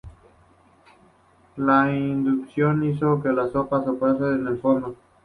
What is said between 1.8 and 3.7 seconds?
inundación hizo su